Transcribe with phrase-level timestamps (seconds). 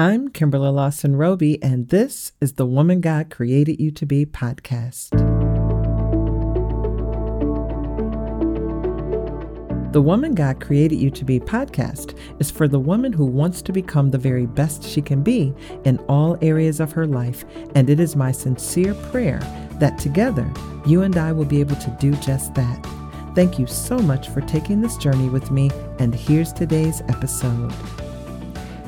[0.00, 5.10] I'm Kimberla Lawson Roby, and this is the Woman God Created You to Be podcast.
[9.92, 13.74] The Woman God Created You to Be podcast is for the woman who wants to
[13.74, 15.52] become the very best she can be
[15.84, 17.44] in all areas of her life,
[17.74, 19.40] and it is my sincere prayer
[19.80, 20.50] that together
[20.86, 22.82] you and I will be able to do just that.
[23.34, 27.70] Thank you so much for taking this journey with me, and here's today's episode.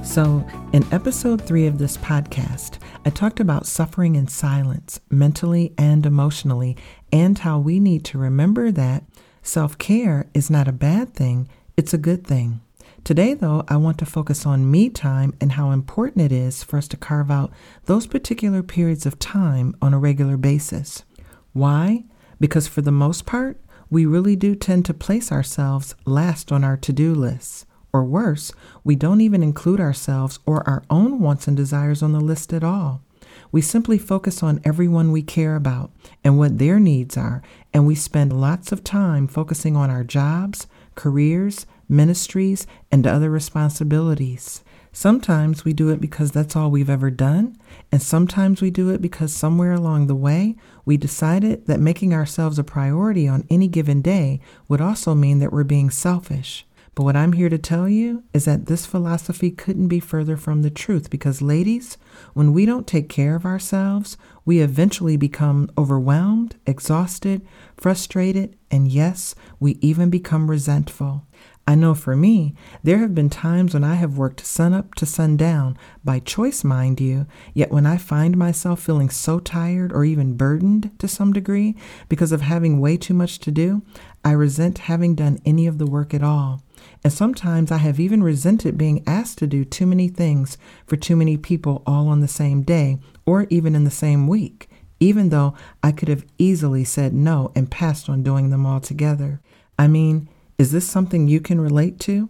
[0.02, 6.04] So, in episode three of this podcast, I talked about suffering in silence, mentally and
[6.04, 6.76] emotionally,
[7.12, 9.04] and how we need to remember that
[9.42, 12.60] self care is not a bad thing, it's a good thing.
[13.04, 16.78] Today, though, I want to focus on me time and how important it is for
[16.78, 17.52] us to carve out
[17.86, 21.04] those particular periods of time on a regular basis.
[21.52, 22.04] Why?
[22.40, 26.76] Because for the most part, we really do tend to place ourselves last on our
[26.78, 27.66] to do lists.
[27.92, 28.52] Or worse,
[28.84, 32.64] we don't even include ourselves or our own wants and desires on the list at
[32.64, 33.02] all.
[33.50, 35.90] We simply focus on everyone we care about
[36.24, 40.66] and what their needs are, and we spend lots of time focusing on our jobs,
[40.94, 44.64] careers, ministries, and other responsibilities.
[44.94, 47.56] Sometimes we do it because that's all we've ever done,
[47.90, 52.58] and sometimes we do it because somewhere along the way we decided that making ourselves
[52.58, 56.66] a priority on any given day would also mean that we're being selfish.
[56.94, 60.60] But what I'm here to tell you is that this philosophy couldn't be further from
[60.60, 61.96] the truth because, ladies,
[62.34, 67.46] when we don't take care of ourselves, we eventually become overwhelmed, exhausted,
[67.78, 71.26] frustrated, and yes, we even become resentful.
[71.66, 75.06] I know for me, there have been times when I have worked sun up to
[75.06, 80.36] sundown, by choice, mind you, yet when I find myself feeling so tired or even
[80.36, 81.74] burdened to some degree
[82.10, 83.80] because of having way too much to do,
[84.22, 86.62] I resent having done any of the work at all.
[87.04, 91.16] And sometimes I have even resented being asked to do too many things for too
[91.16, 94.68] many people all on the same day or even in the same week,
[95.00, 99.40] even though I could have easily said no and passed on doing them all together.
[99.78, 102.28] I mean, is this something you can relate to?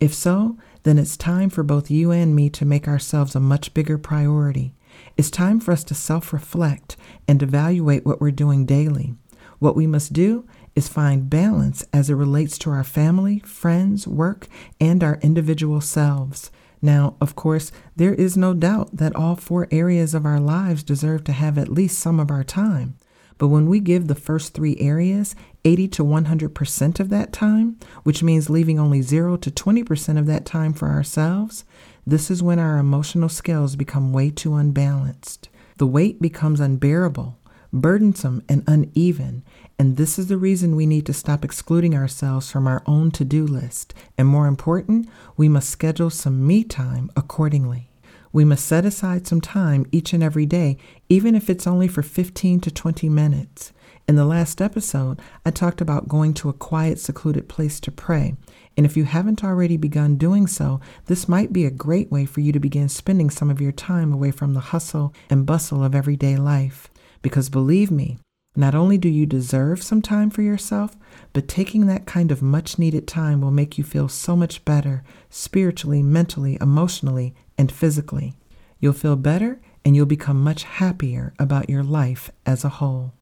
[0.00, 3.74] If so, then it's time for both you and me to make ourselves a much
[3.74, 4.74] bigger priority.
[5.16, 6.96] It's time for us to self reflect
[7.26, 9.14] and evaluate what we're doing daily.
[9.58, 14.48] What we must do is find balance as it relates to our family, friends, work,
[14.80, 16.50] and our individual selves.
[16.82, 21.24] Now, of course, there is no doubt that all four areas of our lives deserve
[21.24, 22.96] to have at least some of our time.
[23.38, 28.22] But when we give the first three areas 80 to 100% of that time, which
[28.22, 31.64] means leaving only 0 to 20% of that time for ourselves,
[32.06, 35.48] this is when our emotional scales become way too unbalanced.
[35.78, 37.38] The weight becomes unbearable,
[37.74, 39.42] burdensome, and uneven,
[39.78, 43.24] and this is the reason we need to stop excluding ourselves from our own to
[43.24, 43.92] do list.
[44.16, 47.90] And more important, we must schedule some me time accordingly.
[48.32, 52.02] We must set aside some time each and every day, even if it's only for
[52.02, 53.72] 15 to 20 minutes.
[54.06, 58.36] In the last episode, I talked about going to a quiet, secluded place to pray.
[58.76, 62.40] And if you haven't already begun doing so, this might be a great way for
[62.40, 65.94] you to begin spending some of your time away from the hustle and bustle of
[65.94, 66.90] everyday life.
[67.24, 68.18] Because believe me,
[68.54, 70.94] not only do you deserve some time for yourself,
[71.32, 75.02] but taking that kind of much needed time will make you feel so much better
[75.30, 78.34] spiritually, mentally, emotionally, and physically.
[78.78, 83.14] You'll feel better and you'll become much happier about your life as a whole.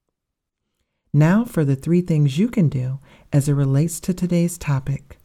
[1.13, 2.99] Now, for the three things you can do
[3.31, 5.17] as it relates to today's topic.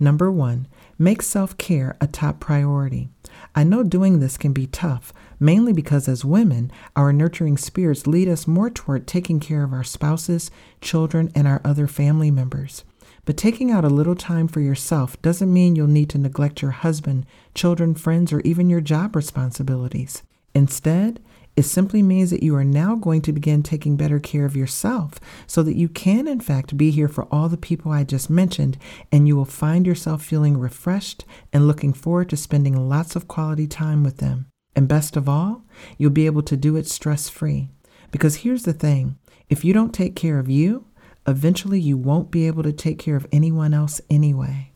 [0.00, 3.08] Number one, make self care a top priority.
[3.54, 8.28] I know doing this can be tough, mainly because as women, our nurturing spirits lead
[8.28, 10.50] us more toward taking care of our spouses,
[10.80, 12.84] children, and our other family members.
[13.24, 16.70] But taking out a little time for yourself doesn't mean you'll need to neglect your
[16.70, 20.22] husband, children, friends, or even your job responsibilities.
[20.54, 21.20] Instead,
[21.58, 25.18] it simply means that you are now going to begin taking better care of yourself
[25.48, 28.78] so that you can, in fact, be here for all the people I just mentioned,
[29.10, 33.66] and you will find yourself feeling refreshed and looking forward to spending lots of quality
[33.66, 34.46] time with them.
[34.76, 35.64] And best of all,
[35.96, 37.70] you'll be able to do it stress free.
[38.12, 39.18] Because here's the thing
[39.50, 40.86] if you don't take care of you,
[41.26, 44.70] eventually you won't be able to take care of anyone else anyway.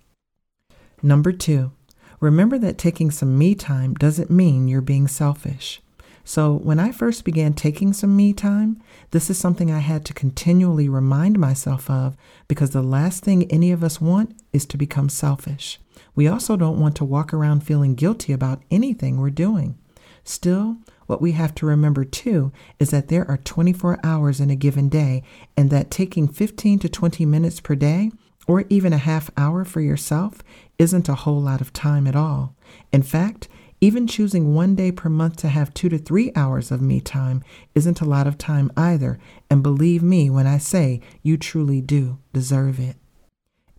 [1.00, 1.70] Number two,
[2.18, 5.80] remember that taking some me time doesn't mean you're being selfish.
[6.24, 8.80] So, when I first began taking some me time,
[9.10, 12.16] this is something I had to continually remind myself of
[12.46, 15.80] because the last thing any of us want is to become selfish.
[16.14, 19.76] We also don't want to walk around feeling guilty about anything we're doing.
[20.24, 20.76] Still,
[21.06, 24.88] what we have to remember too is that there are 24 hours in a given
[24.88, 25.22] day,
[25.56, 28.12] and that taking 15 to 20 minutes per day,
[28.46, 30.42] or even a half hour for yourself,
[30.78, 32.54] isn't a whole lot of time at all.
[32.92, 33.48] In fact,
[33.82, 37.42] Even choosing one day per month to have two to three hours of me time
[37.74, 39.18] isn't a lot of time either,
[39.50, 42.94] and believe me when I say you truly do deserve it.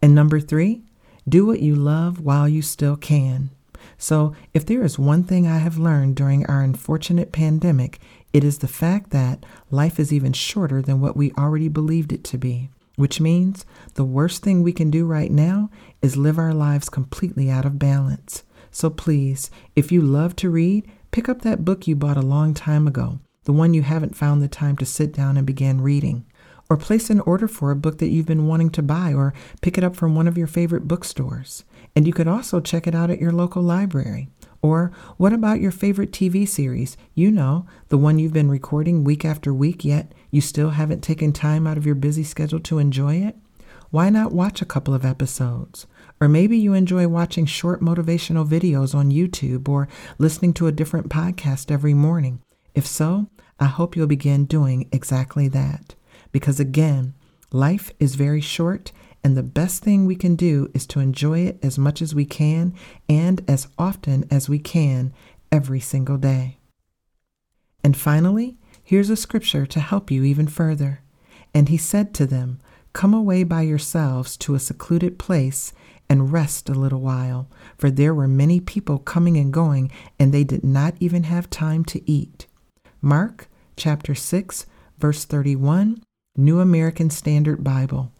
[0.01, 0.81] And number three,
[1.27, 3.51] do what you love while you still can.
[3.97, 8.01] So, if there is one thing I have learned during our unfortunate pandemic,
[8.33, 12.25] it is the fact that life is even shorter than what we already believed it
[12.25, 15.69] to be, which means the worst thing we can do right now
[16.01, 18.43] is live our lives completely out of balance.
[18.73, 22.55] So please, if you love to read, pick up that book you bought a long
[22.55, 26.25] time ago, the one you haven't found the time to sit down and begin reading.
[26.71, 29.77] Or place an order for a book that you've been wanting to buy, or pick
[29.77, 31.65] it up from one of your favorite bookstores.
[31.95, 34.29] And you could also check it out at your local library.
[34.63, 36.97] Or what about your favorite TV series?
[37.13, 41.31] You know, the one you've been recording week after week, yet you still haven't taken
[41.31, 43.35] time out of your busy schedule to enjoy it?
[43.91, 45.85] Why not watch a couple of episodes?
[46.23, 51.09] Or maybe you enjoy watching short motivational videos on YouTube or listening to a different
[51.09, 52.41] podcast every morning.
[52.73, 53.27] If so,
[53.59, 55.95] I hope you'll begin doing exactly that.
[56.31, 57.13] Because again,
[57.51, 61.59] life is very short, and the best thing we can do is to enjoy it
[61.61, 62.73] as much as we can
[63.09, 65.11] and as often as we can
[65.51, 66.57] every single day.
[67.83, 71.01] And finally, here's a scripture to help you even further.
[71.53, 72.61] And he said to them,
[72.93, 75.73] Come away by yourselves to a secluded place
[76.09, 80.43] and rest a little while, for there were many people coming and going, and they
[80.43, 82.45] did not even have time to eat.
[83.01, 84.65] Mark chapter 6,
[84.97, 86.01] verse 31,
[86.35, 88.11] New American Standard Bible.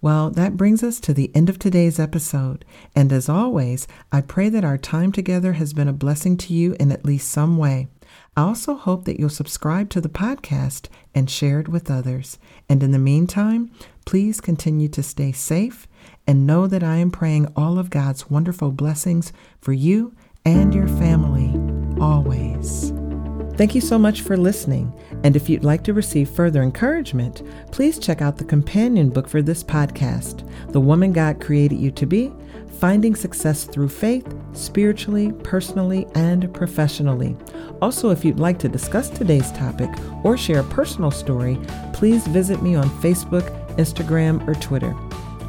[0.00, 2.64] Well, that brings us to the end of today's episode.
[2.94, 6.76] And as always, I pray that our time together has been a blessing to you
[6.78, 7.88] in at least some way.
[8.36, 12.38] I also hope that you'll subscribe to the podcast and share it with others.
[12.68, 13.70] And in the meantime,
[14.04, 15.86] please continue to stay safe
[16.26, 20.14] and know that I am praying all of God's wonderful blessings for you
[20.44, 21.54] and your family
[22.00, 22.92] always.
[23.58, 24.92] Thank you so much for listening.
[25.24, 29.42] And if you'd like to receive further encouragement, please check out the companion book for
[29.42, 32.32] this podcast, The Woman God Created You to Be
[32.78, 37.36] Finding Success Through Faith, Spiritually, Personally, and Professionally.
[37.82, 39.90] Also, if you'd like to discuss today's topic
[40.22, 41.58] or share a personal story,
[41.92, 44.96] please visit me on Facebook, Instagram, or Twitter.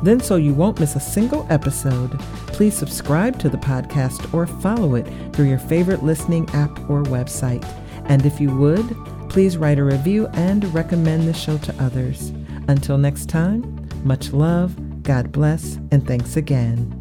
[0.01, 2.17] Then, so you won't miss a single episode,
[2.47, 7.63] please subscribe to the podcast or follow it through your favorite listening app or website.
[8.09, 8.97] And if you would,
[9.29, 12.33] please write a review and recommend the show to others.
[12.67, 16.98] Until next time, much love, God bless, and thanks again.